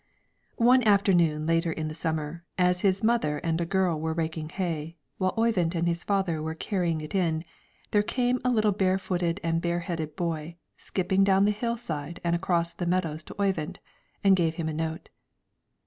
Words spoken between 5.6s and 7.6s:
and his father were carrying it in,